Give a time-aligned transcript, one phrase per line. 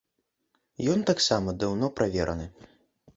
[0.93, 2.47] Ён таксама даўно правераны.